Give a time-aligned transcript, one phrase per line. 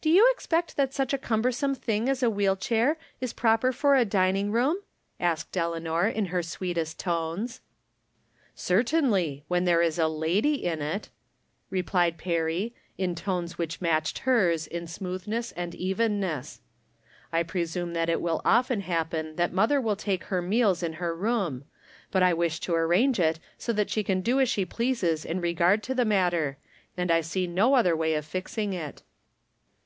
[0.02, 3.94] Do you expect that such a cumbersome thing as a wheel chair is proper for
[3.94, 4.78] a dining room,
[5.20, 7.60] asked Eleanor, in her sweetest tones.
[8.56, 11.10] 266 From Different Standpoints." Certainljr, wlieii there is a lady in it,"
[11.68, 14.18] replied Perry, in tones wliicli matclied.
[14.20, 16.62] hers in smooth ness and evenness."
[17.30, 21.14] I presume that it will often happen that mother will take her meals in her
[21.14, 21.64] room,
[22.10, 25.42] but I wish to arrange it so that she can do as she pleases in
[25.42, 26.56] regard to the matter,
[26.96, 29.02] and I see no other way of fixing it."